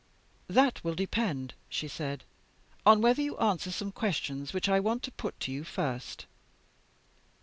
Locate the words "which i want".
4.51-5.03